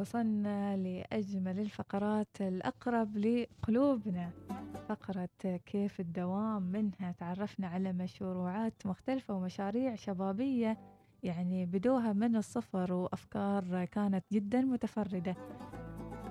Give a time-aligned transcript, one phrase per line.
[0.00, 4.30] وصلنا لأجمل الفقرات الأقرب لقلوبنا.
[4.88, 5.28] فقرة
[5.66, 10.78] كيف الدوام منها تعرفنا على مشروعات مختلفة ومشاريع شبابية
[11.22, 15.34] يعني بدوها من الصفر وأفكار كانت جدا متفردة.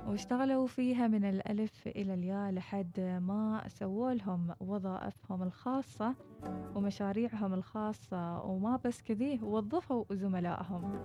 [0.08, 6.16] واشتغلوا فيها من الألف إلى الياء لحد ما سووا لهم وظائفهم الخاصة
[6.76, 11.00] ومشاريعهم الخاصة وما بس كذي وظفوا زملائهم.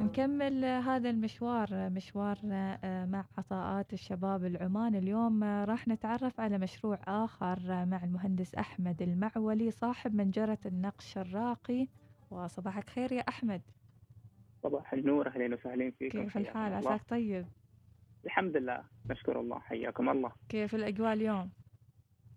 [0.00, 4.94] نكمل هذا المشوار مشوارنا آه، مع عطاءات الشباب العمان.
[4.94, 11.86] اليوم آه، راح نتعرف على مشروع آخر مع المهندس أحمد المعولي صاحب منجرة النقش الراقي.
[12.30, 13.62] وصباحك خير يا أحمد.
[14.62, 16.22] صباح النور أهلا وسهلا فيكم.
[16.22, 17.46] كيف الحال؟ عساك طيب؟
[18.24, 19.58] الحمد لله نشكر الله.
[19.58, 20.32] حياكم الله.
[20.48, 21.50] كيف الأجواء اليوم؟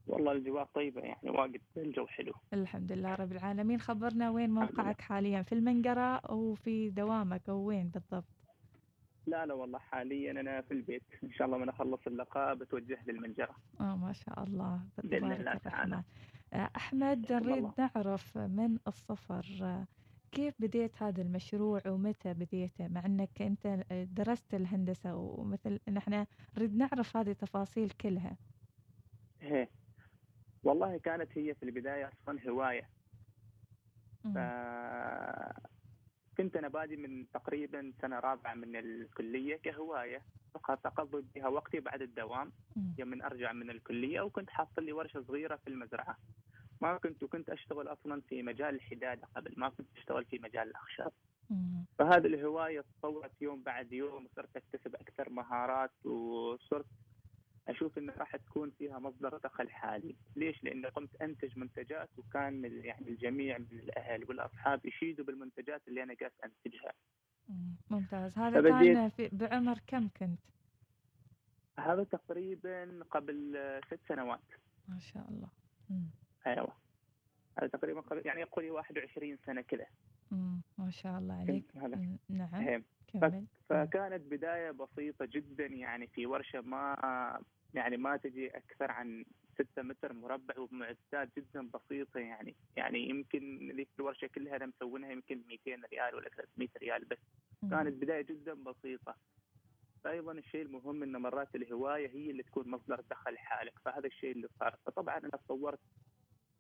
[0.07, 2.33] والله الأجواء طيبة يعني واجد الجو حلو.
[2.53, 3.79] الحمد لله رب العالمين.
[3.79, 8.25] خبرنا وين موقعك حاليا؟ في المنقرة أو في دوامك أو وين بالضبط؟
[9.27, 11.03] لا لا والله حاليا أنا في البيت.
[11.23, 14.81] إن شاء الله من أخلص اللقاء بتوجه للمنجرة آه ما شاء الله.
[15.03, 16.03] بإذن الله تعالى.
[16.53, 19.85] آه، أحمد نريد نعرف من الصفر آه،
[20.31, 26.25] كيف بديت هذا المشروع ومتى بديته؟ مع إنك أنت درست الهندسة ومثل نحن
[26.57, 28.37] نريد نعرف هذه التفاصيل كلها.
[29.41, 29.69] إيه.
[30.63, 32.89] والله كانت هي في البداية أصلا هواية.
[34.23, 34.37] ف...
[36.37, 40.21] كنت أنا بادي من تقريبا سنة رابعة من الكلية كهواية
[40.53, 42.51] فقط أقضي بها وقتي بعد الدوام
[42.97, 46.17] يوم من أرجع من الكلية وكنت حاصل لي ورشة صغيرة في المزرعة.
[46.81, 51.11] ما كنت وكنت أشتغل أصلا في مجال الحداده قبل ما كنت أشتغل في مجال الأخشاب
[51.99, 56.85] فهذه الهواية تطورت يوم بعد يوم وصرت أكتسب أكثر مهارات وصرت
[57.67, 63.09] أشوف إنه راح تكون فيها مصدر دخل حالي، ليش؟ لأني قمت أنتج منتجات وكان يعني
[63.09, 66.93] الجميع من الأهل والأصحاب يشيدوا بالمنتجات اللي أنا قاعد أنتجها.
[67.89, 70.39] ممتاز، هذا كان في بعمر كم كنت؟
[71.79, 73.57] هذا تقريبا قبل
[73.87, 74.39] ست سنوات.
[74.87, 75.49] ما شاء الله.
[76.47, 76.73] أيوه
[77.57, 79.85] هذا تقريبا يعني يقول 21 سنة كذا
[80.77, 81.65] ما شاء الله عليك
[82.29, 82.83] نعم
[83.69, 87.39] فكانت بداية بسيطة جدا يعني في ورشة ما
[87.73, 89.25] يعني ما تجي أكثر عن
[89.61, 92.55] 6 متر مربع وبمعدات جدا بسيطة يعني.
[92.75, 97.17] يعني يمكن ذيك الورشة كلها أنا مسوينها يمكن 200 ريال ولا 300 ريال بس.
[97.69, 99.15] كانت بداية جدا بسيطة.
[100.03, 103.79] فايضا الشيء المهم ان مرات الهواية هي اللي تكون مصدر دخل حالك.
[103.85, 104.77] فهذا الشيء اللي صار.
[104.85, 105.79] فطبعا أنا تطورت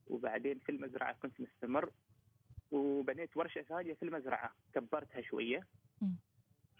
[0.07, 1.91] وبعدين في المزرعة كنت مستمر
[2.71, 4.53] وبنيت ورشة ثانية في المزرعة.
[4.73, 5.67] كبرتها شوية.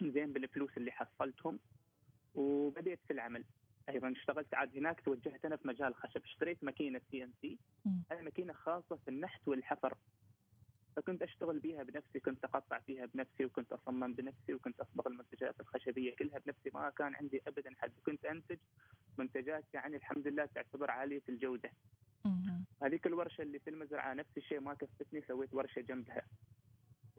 [0.02, 1.58] زين بالفلوس اللي حصلتهم.
[2.34, 3.44] وبديت في العمل.
[3.88, 7.58] أيضا اشتغلت عاد هناك توجهت أنا في مجال الخشب اشتريت ماكينة CNC
[8.12, 9.94] هذه ماكينة خاصة في النحت والحفر.
[10.96, 16.16] فكنت أشتغل بها بنفسي كنت أقطع فيها بنفسي وكنت أصمم بنفسي وكنت أصبغ المنتجات الخشبية
[16.16, 16.70] كلها بنفسي.
[16.74, 17.92] ما كان عندي ابدا حد.
[18.06, 18.58] كنت أنتج
[19.18, 21.70] منتجات يعني الحمد لله تعتبر عالية الجودة.
[22.82, 26.22] هذيك الورشة اللي في المزرعة نفس الشيء ما كفتني سويت ورشة جنبها.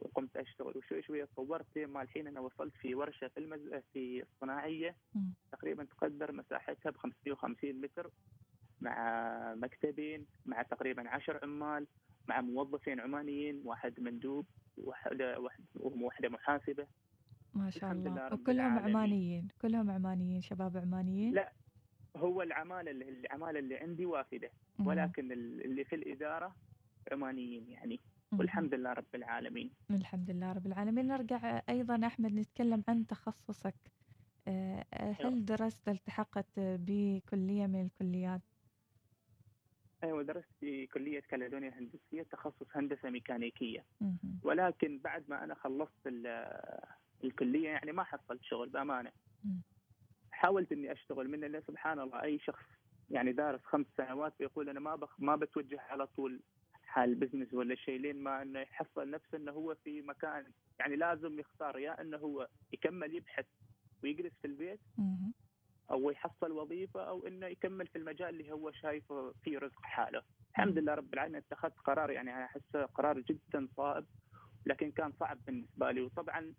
[0.02, 3.74] وقمت أشتغل وشوي شوي تطورت ما الحين أنا وصلت في ورشة في المز...
[3.94, 4.96] في الصناعيه
[5.52, 8.12] تقريبا تقدر مساحتها ب 550 متر
[8.82, 11.88] مع مكتبين مع تقريبا 10 عمال
[12.28, 14.46] مع موظفين عمانيين واحد مندوب
[15.76, 16.88] واحدة محاسبة.
[17.54, 18.34] ما شاء الله.
[18.34, 19.48] وكلهم عمانيين.
[19.62, 21.54] كلهم عمانيين شباب عمانيين؟ لا
[22.16, 24.52] هو العمالة اللي العمالة اللي عندي وافدة.
[24.80, 26.56] ولكن اللي في الإدارة
[27.12, 28.00] عمانيين يعني.
[28.40, 29.72] والحمد لله رب العالمين.
[29.92, 31.08] الحمد لله رب العالمين.
[31.08, 33.76] نرجع أيضا أحمد نتكلم عن تخصصك.
[34.48, 38.42] آه، هل درست التحقت بكلية من الكليات؟
[40.04, 43.86] أيوه درست في كلية كاليدونيا الهندسية تخصص هندسة ميكانيكية.
[44.44, 46.08] ولكن بعد ما أنا خلصت
[47.24, 49.12] الكلية يعني ما حصلت شغل بأمانة.
[50.32, 52.66] حاولت إني أشتغل من لأن سبحان الله أي شخص
[53.12, 56.42] يعني دارس خمس سنوات بيقول أنا ما بخ ما بتوجه على طول
[56.96, 60.52] حال بزنس ولا شيء لين ما إنه يحصل نفسه إنه هو في مكان.
[60.80, 63.46] يعني لازم يختار يا إنه هو يكمل يبحث
[64.04, 64.80] ويجلس في البيت
[65.92, 70.22] أو يحصل وظيفة أو إنه يكمل في المجال اللي هو شايفه فيه رزق حاله.
[70.52, 74.06] الحمد لله رب العالمين اتخذت قرار يعني أنا احسه قرار جدا صائب
[74.66, 76.02] لكن كان صعب بالنسبة لي.
[76.02, 76.54] وطبعا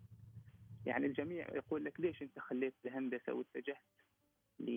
[0.85, 3.77] يعني الجميع يقول لك ليش أنت خليت الهندسة واتجهت
[4.59, 4.71] ل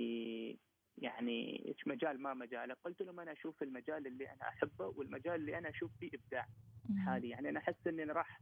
[0.98, 5.58] يعني إيش مجال ما مجالك قلت لهم أنا أشوف المجال اللي أنا أحبه والمجال اللي
[5.58, 6.46] أنا أشوف فيه إبداع
[7.06, 7.28] حالي.
[7.28, 8.40] يعني أنا أحس إني راح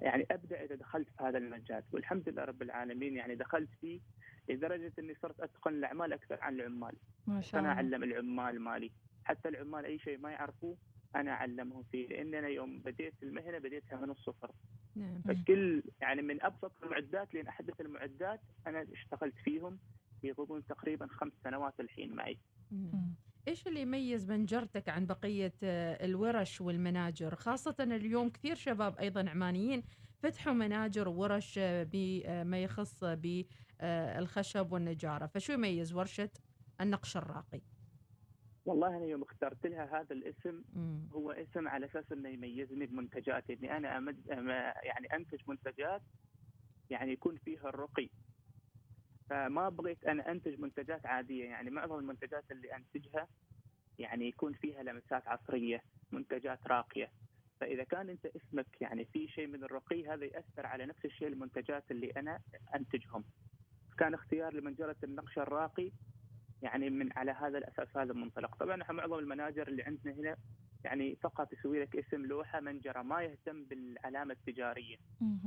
[0.00, 1.82] يعني أبدأ إذا دخلت في هذا المجال.
[1.92, 4.00] والحمد لله رب العالمين يعني دخلت فيه
[4.48, 6.96] لدرجة إني صرت أتقن الأعمال أكثر عن العمال.
[7.26, 7.72] ما شاء الله.
[7.72, 8.92] أنا أعلم العمال مالي.
[9.24, 10.76] حتى العمال أي شيء ما يعرفوه
[11.16, 12.08] أنا أعلمهم فيه.
[12.08, 14.50] لأن أنا يوم بديت المهنة بديتها من الصفر.
[14.96, 15.22] نعم.
[15.22, 19.78] فكل يعني من أبسط المعدات لين أحدث المعدات أنا اشتغلت فيهم
[20.22, 22.38] في غضون تقريبا خمس سنوات الحين معي.
[23.48, 29.82] إيش اللي يميز منجرتك عن بقية آه، الورش والمناجر؟ خاصه اليوم كثير شباب أيضا عمانيين
[30.18, 35.26] فتحوا مناجر وورش آه، بما يخص بالخشب والنجارة.
[35.26, 36.30] فشو يميز ورشة
[36.80, 37.60] النقش الراقي؟
[38.64, 40.62] والله أنا يوم اخترت لها هذا الاسم.
[41.12, 44.26] هو اسم على أساس إنه يميزني بمنتجاتي اني أنا أمد
[44.82, 46.02] يعني أنتج منتجات
[46.90, 48.10] يعني يكون فيها الرقي.
[49.30, 51.44] فما بغيت أنا أنتج منتجات عادية.
[51.44, 53.28] يعني معظم المنتجات اللي أنتجها
[53.98, 55.82] يعني يكون فيها لمسات عصرية
[56.12, 57.10] منتجات راقية.
[57.60, 61.90] فإذا كان أنت اسمك يعني في شيء من الرقي هذا يأثر على نفس الشيء المنتجات
[61.90, 62.40] اللي أنا
[62.74, 63.24] أنتجهم.
[63.98, 65.90] كان اختيار لمنجره النقش الراقي
[66.62, 68.54] يعني من على هذا الأساس هذا المنطلق.
[68.56, 70.36] طبعا إحنا معظم المناجر اللي عندنا هنا
[70.84, 74.96] يعني فقط يسوي لك اسم لوحة منجرة ما يهتم بالعلامة التجارية.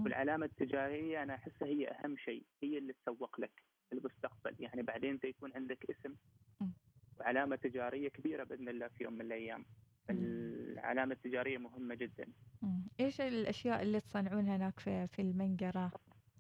[0.04, 3.63] والعلامة التجارية أنا أحسها هي أهم شيء هي اللي تسوق لك.
[3.92, 6.16] في المستقبل يعني بعدين انت يكون عندك اسم.
[7.20, 9.66] وعلامة تجارية كبيرة بإذن الله في يوم من الأيام
[10.10, 12.28] العلامة التجارية مهمة جدا.
[13.00, 15.92] إيش الأشياء اللي تصنعونها هناك في في المنقرة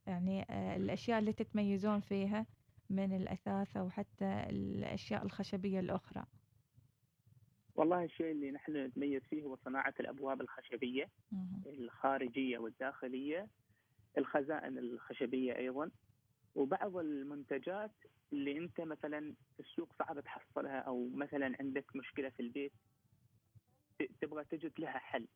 [0.07, 2.45] يعني آه، الأشياء اللي تتميزون فيها
[2.89, 6.25] من الأثاث أو حتى الأشياء الخشبية الأخرى
[7.75, 11.09] والله الشيء اللي نحن نتميز فيه هو صناعة الأبواب الخشبية.
[11.65, 13.47] الخارجية والداخلية
[14.17, 15.91] الخزائن الخشبية أيضا
[16.55, 17.91] وبعض المنتجات
[18.33, 22.71] اللي أنت مثلا في السوق صعب تحصلها أو مثلا عندك مشكلة في البيت
[24.21, 25.27] تبغى تجد لها حل.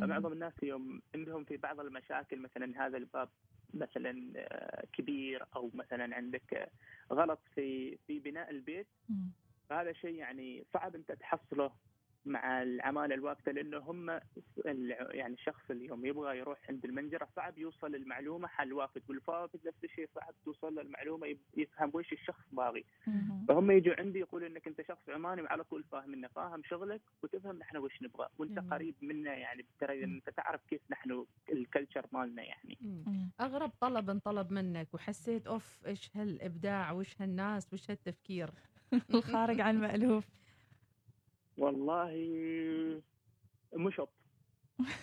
[0.00, 3.28] فمعظم الناس يوم عندهم في بعض المشاكل مثلا هذا الباب
[3.74, 6.70] مثلا آه، كبير أو مثلا عندك
[7.12, 8.86] غلط في في بناء البيت.
[9.68, 11.72] فهذا شيء يعني صعب أنت تحصله
[12.24, 14.10] مع العماله الواقفة لأنه هم
[14.66, 19.60] الع- يعني الشخص اللي يوم يبغى يروح عند المنجرة صعب يوصل المعلومة حال وافد والفافد
[19.66, 22.84] نفس الشيء صعب توصل له المعلومة يفهم وش الشخص باغي.
[23.48, 27.58] فهم يجوا عندي يقولوا إنك أنت شخص عماني وعلى طول فاهم إنه فاهم شغلك وتفهم
[27.58, 28.58] نحن وش نبغى وأنت.
[28.58, 32.78] قريب منا يعني ترى أنت تعرف كيف نحن الكلتشر مالنا يعني.
[33.40, 38.50] أغرب طلب انطلب منك وحسيت أوف إيش هالإبداع وش هالناس وش هالتفكير
[39.14, 40.28] الخارج عن المألوف
[41.58, 42.12] والله
[43.74, 44.10] مشط.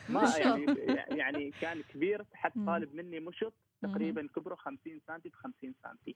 [0.09, 0.37] ما.
[0.37, 0.65] يعني
[1.09, 2.51] يعني كان كبير حد.
[2.65, 6.13] طالب مني مشط تقريبا كبره 50 سم في 50 سم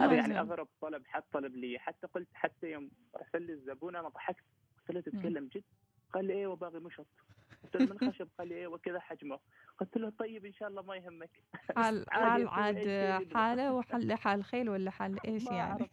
[0.00, 0.40] هذا يعني.
[0.40, 1.78] أغرب طلب حد طلب لي.
[1.78, 4.44] حتى قلت حتى يوم ارسل لي الزبون أنا ضحكت
[4.78, 5.64] قلت له تتكلم جد؟
[6.12, 7.06] قال لي أيوه باغي مشط.
[7.64, 9.40] قلت له من خشب قال لي أيوه كذا حجمه
[9.78, 11.30] قلت له طيب إن شاء الله ما يهمك
[11.76, 12.88] حال حال عاد.
[13.34, 15.88] حالة وحل حال خيل ولا حال إيش يعني أعرف.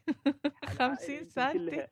[0.80, 1.88] 50 يمكن سنتي.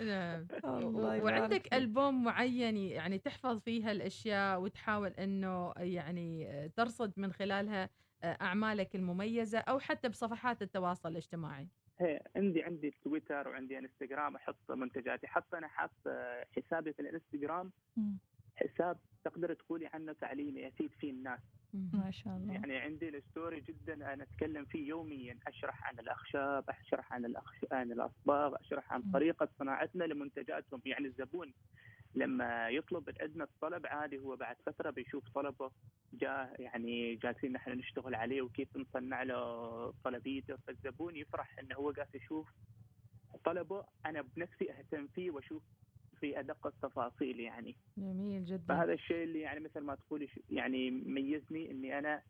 [0.00, 0.46] نعم.
[0.64, 1.74] وعندك فيك.
[1.74, 7.90] ألبوم معين يعني تحفظ فيها الأشياء وتحاول أنه يعني ترصد من خلالها
[8.24, 11.68] أعمالك المميزة أو حتى بصفحات التواصل الاجتماعي
[12.00, 15.26] هي عندي عندي تويتر وعندي انستغرام أحط منتجاتي.
[15.26, 17.70] حتى أنا حاط آه، حسابي في الانستغرام.
[18.56, 21.40] حساب تقدر تقولي عنه تعليمي افيد فيه الناس.
[21.74, 22.54] ما شاء الله.
[22.54, 25.38] يعني عندي الستوري جدا أنا أتكلم فيه يوميا.
[25.46, 27.58] أشرح عن الأخشاب أشرح عن الأخش...
[27.72, 29.02] عن الأصباغ أشرح عن.
[29.12, 30.80] طريقة صناعتنا لمنتجاتهم.
[30.86, 31.52] يعني الزبون
[32.14, 35.70] لما يطلب عندنا الطلب عادي هو بعد فترة بيشوف طلبه
[36.12, 40.56] جاء يعني جالسين نحن نشتغل عليه وكيف نصنع له طلبيته.
[40.56, 42.48] فالزبون يفرح إنه هو قاعد يشوف
[43.44, 43.84] طلبه.
[44.06, 45.62] أنا بنفسي أهتم فيه وأشوف
[46.20, 47.76] في أدق التفاصيل يعني.
[47.98, 48.64] جميل جدا.
[48.68, 52.22] فهذا الشيء اللي يعني مثل ما تقولي يعني ميزني إني أنا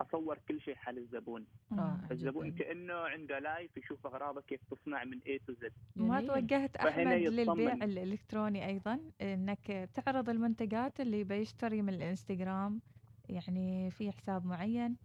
[0.00, 1.46] أصور كل شيء حال الزبون.
[1.72, 2.64] رائع فالزبون جداً.
[2.64, 6.28] كأنه عنده live يشوف اغراضه كيف تصنع من A to Z ما جميل.
[6.32, 7.72] توجهت أحمد للبيع.
[7.74, 12.80] الإلكتروني أيضا إنك تعرض المنتجات اللي بيشتري من الإنستغرام
[13.28, 14.96] يعني في حساب معين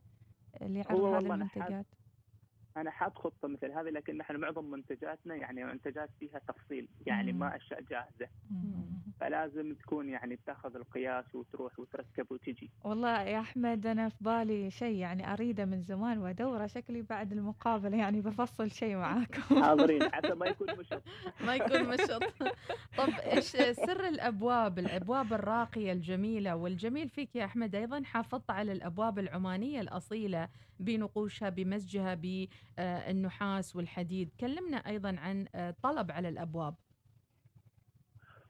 [0.61, 1.85] اللي يعرض هذه المنتجات
[2.81, 7.33] أنا حاط خطة مثل هذه لكن نحن معظم منتجاتنا يعني منتجات فيها تفصيل يعني.
[7.33, 8.27] ما أشياء جاهزة.
[9.19, 12.69] فلازم تكون يعني تاخذ القياس وتروح وتركب وتجي.
[12.83, 17.97] والله يا أحمد أنا في بالي شيء يعني أريده من زمان وأدوره شكلي بعد المقابلة
[17.97, 19.41] يعني بفصل شيء معاكم.
[19.63, 21.01] حاضرين حتى ما يكون مشط.
[21.45, 22.23] ما يكون مشط.
[22.97, 29.19] طب إيش سر الأبواب الأبواب الراقية الجميلة؟ والجميل فيك يا أحمد أيضا حافظت على الأبواب
[29.19, 32.13] العمانية الأصيلة بنقوشها بمزجها
[32.77, 34.29] بالنحاس والحديد.
[34.39, 36.75] كلمنا أيضا عن آه، طلب على الأبواب.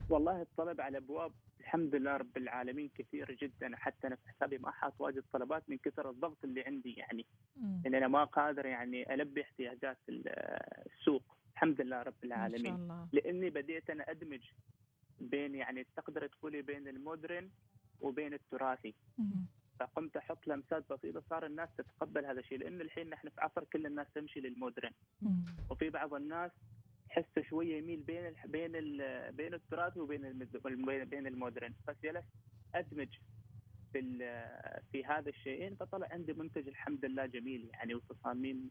[0.10, 3.76] والله الطلب على ابواب الحمد لله رب العالمين كثير جدا.
[3.76, 7.26] حتى أنا في حسابي ما حاط واجد طلبات من كثر الضغط اللي عندي يعني.
[7.58, 7.82] مم.
[7.86, 10.28] إن أنا ما قادر يعني ألبي احتياجات ال-
[10.92, 11.24] السوق.
[11.54, 12.76] الحمد لله رب العالمين.
[12.76, 13.08] الله.
[13.14, 14.42] لأني بديت أنا أدمج
[15.22, 17.50] بين يعني تقدر تقولي بين المودرن
[18.02, 18.94] وبين التراثي.
[19.18, 19.46] مم.
[19.80, 23.86] فقمت أحط لمسات بسيطة صار الناس تتقبل هذا الشيء لأن الحين نحن في عصر كل
[23.86, 24.92] الناس تمشي للمودرن.
[25.70, 26.52] وفي بعض الناس
[27.10, 30.34] حسه شوية يميل بين ال بين ال بين التراثي وبين
[31.06, 31.74] بين- المودرن.
[31.88, 32.28] فجلست
[32.76, 33.08] أدمج
[33.94, 34.02] في
[34.92, 38.70] في هذا الشيئين فطلع عندي منتج الحمد لله جميل يعني وتصاميم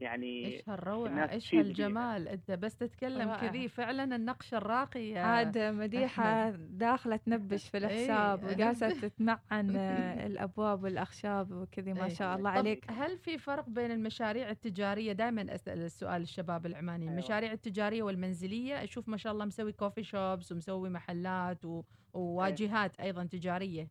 [0.00, 3.34] يعني إيش هالروعة إيش هالجمال؟ أنت بس تتكلم.
[3.34, 8.54] كذي فعلا النقش الراقي يا عاد مديحة داخلة تنبش في الحساب إيه.
[8.54, 12.08] وجالسة تتمعن آه، الأبواب والأخشاب وكذي ما إيه.
[12.08, 12.90] شاء الله عليك.
[12.90, 17.04] هل في فرق بين المشاريع التجارية؟ دائما أسأل السؤال الشباب العماني.
[17.04, 17.12] أيوة.
[17.14, 21.82] المشاريع التجارية والمنزلية أشوف ما شاء الله مسوي كوفي شوبس ومسوي محلات و...
[22.12, 23.88] وواجهات أيضا تجارية.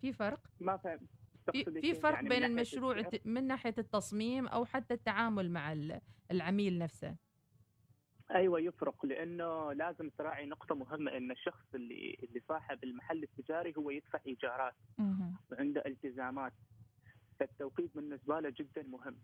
[0.00, 0.98] في فرق؟ ما فهم.
[1.52, 6.00] في, في؟ فرق يعني بين المشروع السعر؟ من ناحية التصميم أو حتى التعامل مع ال-
[6.30, 7.16] العميل نفسه
[8.30, 13.90] أيوه يفرق لأنه لازم تراعي نقطة مهمة إن الشخص اللي اللي صاحب المحل التجاري هو
[13.90, 14.74] يدفع إيجارات.
[15.52, 16.52] وعنده التزامات
[17.40, 19.16] فالتوقيت بالنسبة له جدا مهم.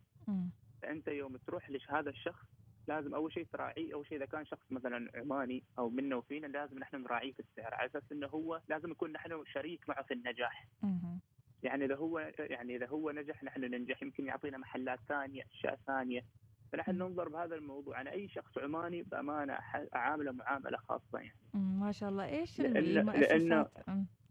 [0.82, 2.46] فأنت يوم تروح لهذا الشخص
[2.88, 6.78] لازم أول شيء تراعيه أول شيء إذا كان شخص مثلا عماني أو منا وفينا لازم
[6.78, 10.66] نحن نراعيه في السعر على أساس إنه هو لازم يكون نحن شريك معه في النجاح
[10.82, 11.20] مهم.
[11.62, 16.24] يعني إذا هو يعني إذا هو نجح نحن ننجح يمكن يعطينا محلات ثانية أشياء ثانية
[16.72, 16.98] فنحن.
[16.98, 19.58] ننظر بهذا الموضوع أنا أي شخص عماني بأمانة
[19.94, 21.36] أعامله معاملة خاصة يعني.
[21.54, 23.70] ما شاء الله لأن- المؤسسات.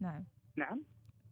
[0.00, 0.24] نعم
[0.56, 0.82] نعم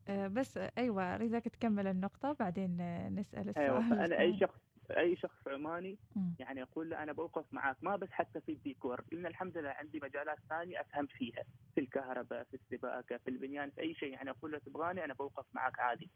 [0.09, 2.77] آه، بس أيوه أريدك تكمل النقطة بعدين
[3.15, 4.39] نسأل السؤال أيوه فأنا أي.
[4.41, 4.61] شخص
[4.99, 5.99] أي شخص عماني.
[6.39, 10.01] يعني أقول له أنا بوقف معك ما بس حتى في الديكور لأن الحمد لله عندي
[10.03, 11.45] مجالات ثانية أفهم فيها
[11.75, 15.45] في الكهرباء في السباكة في البنيان في أي شيء يعني أقول له تبغاني أنا بوقف
[15.53, 16.11] معك عادي.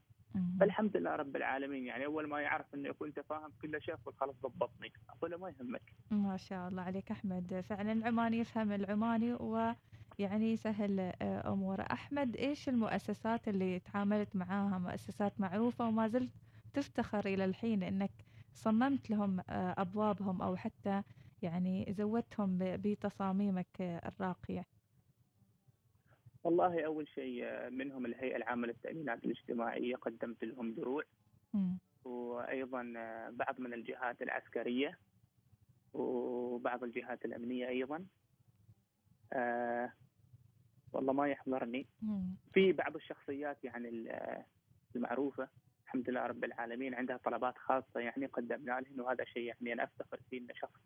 [0.60, 4.14] فالحمد لله رب العالمين يعني أول ما يعرف إنه يكون انت فاهم كل شيء يقول
[4.14, 9.32] خلاص ضبطني أقول له ما يهمك ما شاء الله عليك أحمد فعلا العماني يفهم العماني
[9.32, 16.30] ويعني يسهل آه، أموره أحمد إيش المؤسسات اللي تعاملت معاها مؤسسات معروفة وما زلت
[16.74, 18.10] تفتخر إلى الحين إنك
[18.54, 21.02] صممت لهم آه، أبوابهم أو حتى
[21.42, 24.64] يعني زودتهم بتصاميمك آه، الراقية.
[26.44, 31.02] والله أول شيء آه، منهم الهيئة العامة للتأمينات الاجتماعية قدمت لهم دروع.
[31.54, 31.78] مم.
[32.04, 34.98] وأيضا آه، بعض من الجهات العسكرية
[35.94, 38.04] وبعض الجهات الأمنية أيضا.
[39.32, 39.92] آه
[40.92, 41.86] والله ما يحضرني.
[42.02, 42.36] مم.
[42.52, 44.44] في بعض الشخصيات يعني ال-
[44.96, 45.48] المعروفة.
[45.94, 50.20] الحمد لله رب العالمين عندها طلبات خاصة يعني قدمنا لهم وهذا شيء يعني أنا أفتخر
[50.30, 50.80] فيه إن شخص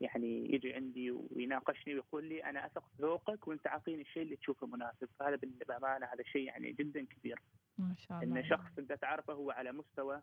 [0.00, 4.66] يعني يجي عندي ويناقشني ويقول لي أنا أثق في ذوقك وأنت أعطيني الشيء اللي تشوفه
[4.66, 5.08] مناسب.
[5.18, 7.38] فهذا بامانه هذا شيء يعني جدا كبير.
[7.78, 8.40] ما شاء الله.
[8.40, 10.20] ان شخص أنت تعرفه هو على مستوى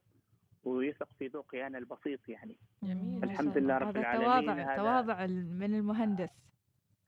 [0.64, 2.56] ويثق في ذوقي أنا البسيط يعني.
[2.84, 3.24] جميل.
[3.24, 3.58] الحمد.
[3.58, 6.30] لله رب هذا العالمين، تواضع هذا- تواضع من المهندس.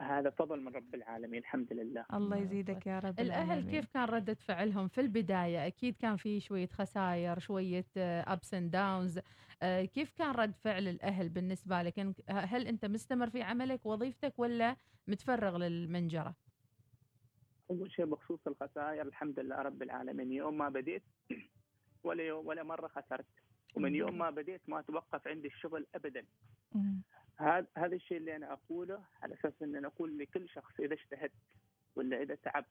[0.03, 2.05] هذا فضل من رب العالمين الحمد لله.
[2.13, 3.71] الله الله يزيدك يا رب الأهل العالمين.
[3.71, 9.19] كيف كان ردة فعلهم في البداية؟ أكيد كان في شوية خسائر شوية ups and downs
[9.63, 14.75] كيف كان رد فعل الأهل بالنسبة لك؟ هل أنت مستمر في عملك وظيفتك ولا
[15.07, 16.35] متفرغ للمنجرة؟
[17.69, 20.31] أول شيء بخصوص الخسائر الحمد لله رب العالمين.
[20.31, 21.03] يوم ما بديت
[22.05, 23.25] ولا يوم ولا مرة خسرت.
[23.75, 26.25] ومن يوم ما بديت ما توقف عندي الشغل ابدا.
[26.75, 27.01] مم.
[27.37, 31.31] هذا هذا الشيء اللي أنا أقوله على أساس إن أنا أقول لكل شخص إذا اجتهدت
[31.95, 32.67] ولا إذا تعبت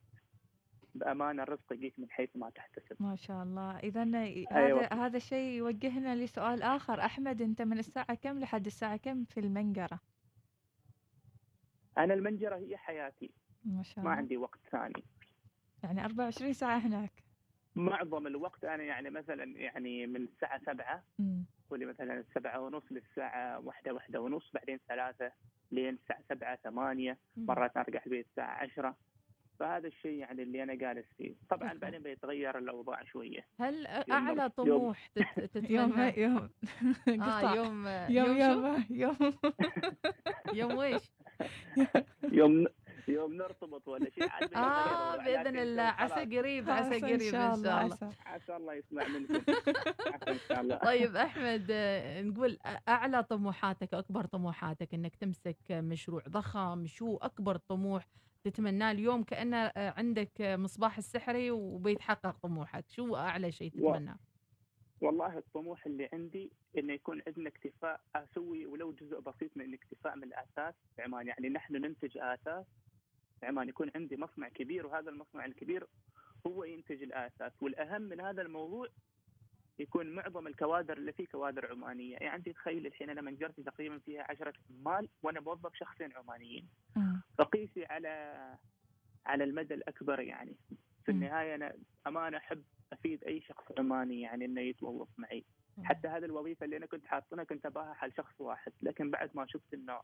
[0.95, 2.97] بأمانة الرزق يجيك من حيث ما تحتسب.
[3.00, 4.81] ما شاء الله، اذا أيوة.
[4.81, 9.40] هذا هذا الشيء يوجهنا لسؤال آخر، أحمد أنت من الساعة كم لحد الساعة كم في
[9.40, 10.00] المنجرة؟
[11.99, 13.31] أنا المنجرة هي حياتي.
[13.64, 14.11] ما شاء الله.
[14.11, 15.04] ما عندي وقت ثاني.
[15.83, 17.25] يعني 24 ساعة هناك.
[17.75, 21.04] معظم الوقت أنا يعني مثلا يعني من الساعة 7
[21.73, 25.33] حوالي مثلا السبعة ونص للساعة واحدة واحدة ونص بعدين ثلاثة
[25.71, 28.97] لين الساعة سبعة ثمانية مرات أرجع البيت الساعة عشرة.
[29.59, 31.35] فهذا الشيء يعني اللي أنا جالس فيه.
[31.50, 33.47] طبعا بعدين بيتغير الأوضاع شوية.
[33.61, 35.11] هل أعلى طموح
[35.55, 36.50] يوم يوم
[37.09, 37.87] يوم.
[38.09, 39.17] يوم يوم يوم
[40.59, 41.02] يوم ويش؟
[42.33, 42.67] يوم
[43.09, 45.82] يوم نرتبط ولا شيء آه بإذن الله.
[45.82, 48.09] عسى قريب عسى قريب إن شاء الله عسى.
[48.26, 49.35] عسى الله يسمع منكم.
[50.28, 50.76] إن شاء الله.
[50.76, 58.06] طيب أحمد آه، نقول أعلى طموحاتك أكبر طموحاتك إنك تمسك مشروع ضخم شو أكبر طموح
[58.44, 62.85] تتمناه اليوم؟ كأنه آه، عندك مصباح السحري وبيتحقق طموحك.
[62.88, 64.16] شو أعلى شيء تتمناه؟
[65.00, 70.25] والله الطموح اللي عندي إنه يكون عندنا اكتفاء أسوي ولو جزء بسيط من الاكتفاء من
[70.25, 71.26] الاثاث في عمان.
[71.26, 72.66] يعني نحن ننتج اثاث
[73.45, 75.87] عمان يكون عندي مصنع كبير وهذا المصنع الكبير
[76.47, 78.89] هو ينتج الاثاث والأهم من هذا الموضوع
[79.79, 82.17] يكون معظم الكوادر اللي فيه كوادر عمانية.
[82.17, 86.69] يعني انت تخيل الحين أنا منجرتي تقريبا فيها عشرة عمال وأنا موظف شخصين عمانيين.
[86.97, 87.23] مم.
[87.39, 88.37] فقيسي على
[89.27, 90.57] على المدى الأكبر يعني.
[91.05, 91.75] في النهاية أنا
[92.07, 95.45] أمانة أحب أفيد أي شخص عماني يعني إنه يتوظف معي.
[95.85, 99.47] حتى هذه الوظيفة اللي أنا كنت حاطنها كنت أباها حال شخص واحد لكن بعد ما
[99.47, 100.01] شفت إنه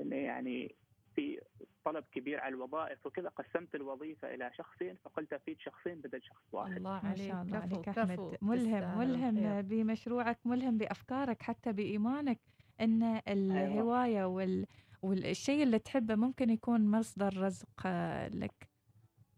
[0.00, 0.74] إنه يعني
[1.18, 1.40] في
[1.84, 6.76] طلب كبير على الوظائف وكذا قسمت الوظيفة إلى شخصين فقلت أفيد شخصين بدل شخص واحد.
[6.76, 9.62] الله ما عليك شاء الله كفو عليك كفو أحمد ملهم تستاهل ملهم الخير.
[9.62, 12.38] بمشروعك ملهم بأفكارك حتى بإيمانك
[12.80, 14.66] إن الهواية وال
[15.02, 17.86] والشيء اللي تحبه ممكن يكون مصدر رزق
[18.34, 18.68] لك.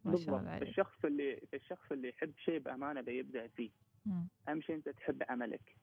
[0.05, 0.39] ما شاء بالضبط.
[0.39, 0.69] الله عليك.
[0.69, 3.71] الشخص اللي الشخص اللي يحب شيء بأمانة بيبدع فيه.
[4.07, 4.29] مم.
[4.49, 5.77] أهم شيء أنت تحب عملك.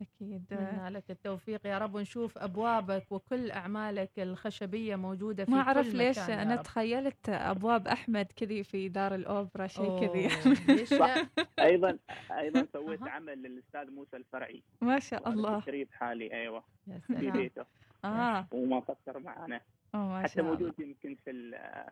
[0.00, 0.44] أكيد.
[0.52, 1.66] أتمنى لك التوفيق.
[1.66, 6.42] يا رب ونشوف أبوابك وكل أعمالك الخشبية موجودة في ما أعرف كل ليش مكان يا
[6.42, 6.62] أنا رب.
[6.62, 10.28] تخيلت أبواب أحمد كذي في دار الأوبرا شيء كذي؟
[11.58, 11.98] أيضا
[12.30, 13.02] أيضا سويت.
[13.02, 14.62] عمل للأستاذ موسى الفرعي.
[14.80, 15.60] ما شاء الله.
[15.60, 16.62] تشريف حالي أيوه.
[16.86, 17.64] يا في بيته.
[18.04, 18.46] آه.
[18.52, 19.60] وما قصر معنا
[19.94, 21.90] حتى موجود يمكن في ال-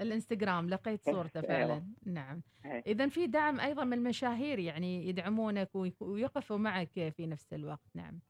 [0.00, 1.48] الإنستغرام لقيت صورته أيوة.
[1.48, 2.82] فعلا نعم إيه.
[2.86, 8.20] اذا في دعم أيضا من المشاهير يعني يدعمونك وي- ويقفوا معك في نفس الوقت نعم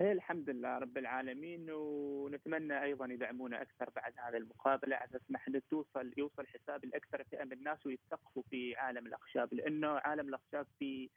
[0.00, 5.36] إيه الحمد لله رب العالمين ونتمنى أيضا يدعمونا أكثر بعد هذه المقابلة على أساس ما
[5.36, 10.66] إحنا توصل يوصل حساب الأكثر فئه من الناس ويتثقفوا في عالم الأخشاب لأنه عالم الأخشاب
[10.78, 11.08] فيه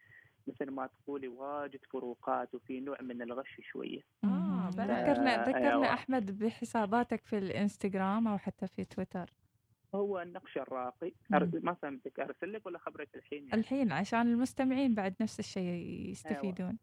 [0.47, 4.01] مثل ما تقولي واجد فروقات وفي نوع من الغش شوية.
[4.23, 4.73] بعد.
[4.79, 5.93] ذكرنا آه، ذكرنا أيوة.
[5.93, 9.29] أحمد بحساباتك في الإنستغرام أو حتى في تويتر
[9.97, 11.13] هو النقش الراقي.
[11.29, 16.77] ما فهمتك أرسل لك ولا خبرك الحين يعني؟ الحين عشان المستمعين بعد نفس الشيء يستفيدون.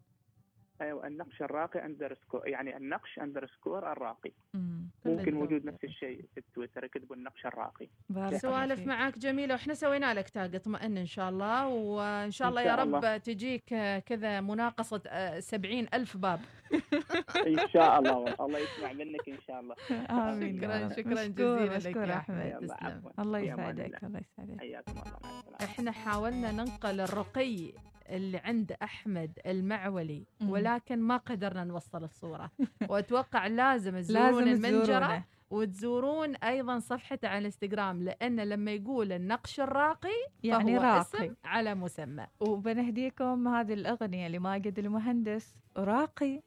[0.81, 4.33] أيوه النقش الراقي underscore يعني النقش underscore الراقي.
[4.55, 4.89] مم.
[5.05, 5.75] ممكن موجود التوفيق.
[5.75, 7.89] نفس الشيء في التويتر اكتبوا النقش الراقي.
[8.09, 8.89] بارك الله سوالف فيك.
[8.89, 11.67] معك جميلة وإحنا سوينا لك تاج اطمئن إن شاء الله.
[11.69, 13.17] وإن شاء إن الله يا رب الله.
[13.17, 16.41] تجيك آه، كذا مناقصة آه، سبعين ألف باب.
[17.47, 18.37] إن شاء الله والله.
[18.41, 19.75] الله يسمع منك إن شاء الله.
[20.11, 20.61] آمين.
[20.61, 20.89] شكرا.
[20.89, 22.59] شكرا جزيلا لك يا أحمد.
[22.61, 23.03] تسلم.
[23.19, 24.21] الله يسعدك الله.
[24.21, 24.61] يسعدك.
[24.61, 25.57] حياكم الله.
[25.65, 27.73] إحنا حاولنا ننقل الرقي
[28.09, 30.27] اللي عند أحمد المعولي.
[30.49, 32.51] ولكن ما قدرنا نوصل الصورة.
[32.91, 40.77] وأتوقع لازم تزورون المنجرة وتزورون أيضا صفحته على الإنستغرام لأن لما يقول النقش الراقي يعني
[40.77, 41.01] فهو راقي.
[41.01, 42.27] اسم على مسمى.
[42.41, 46.43] وبنهديكم هذه الأغنية لماجد المهندس راقي.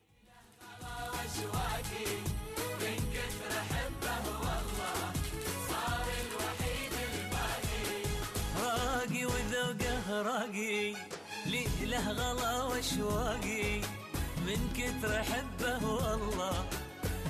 [8.64, 11.17] راقي وذوقه راقي.
[11.58, 13.82] لي له غلا واشواقي
[14.48, 16.66] من كثر حبه والله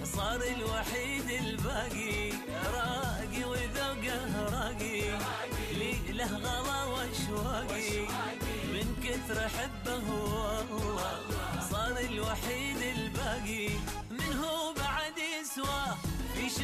[0.03, 2.31] صار الوحيد الباقي.
[2.75, 4.19] راقي وذوقه
[4.53, 5.01] راقي
[5.79, 7.99] لي له غلا واشواقي
[8.73, 11.19] من كثر حبه والله
[11.71, 13.69] صار الوحيد الباقي.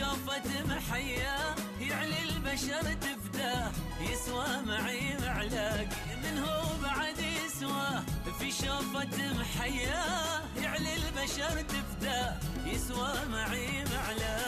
[0.03, 5.87] شوفة محياه يعلي البشر تفداه يسوى معي معلاقي
[6.23, 8.03] من هو بعد يسواه
[8.39, 12.35] في شوفة محياه يعلي البشر تفداه
[12.65, 14.43] يسوى معي معلاقي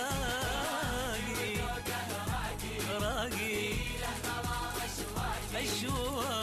[3.02, 3.74] راقي.
[5.56, 6.35] أشواقي والله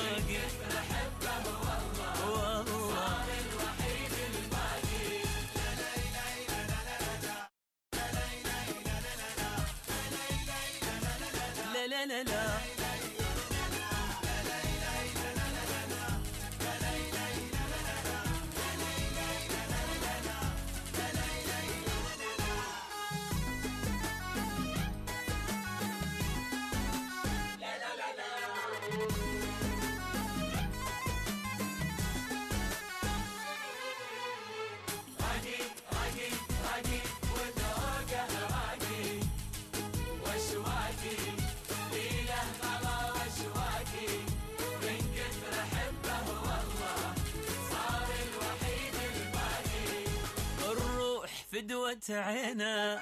[51.63, 52.99] فدوة عينه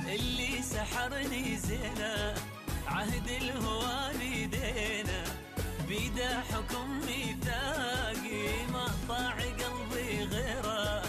[0.00, 2.34] اللي سحرني زينه
[2.86, 5.24] عهد الهوى بيدينا
[5.88, 11.02] بيده حكم ميثاقي ما طاع قلبي غيره.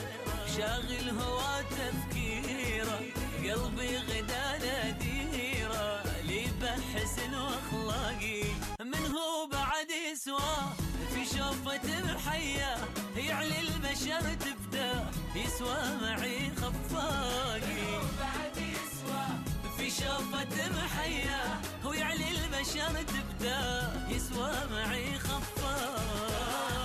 [0.57, 2.99] شاغل هوى تفكيره
[3.37, 6.03] قلبي غدا ناديره.
[6.27, 8.43] لي بحسن واخلاقي
[8.81, 10.73] من هو بعد يسواه؟
[11.13, 12.79] في شوفة محياه
[13.17, 14.64] يعلي البشر تفداه
[15.35, 17.85] يسوى معي خفاقي.
[19.77, 23.93] في شوفة محياه ويعلي البشر تبدأ.
[24.09, 26.84] يسوى معي خفاقي.